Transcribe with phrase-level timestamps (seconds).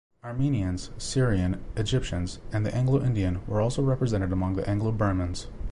[0.23, 5.45] Armenians, Syrian, Egyptians and the Anglo-Indian were also represented among Anglo-Burmans.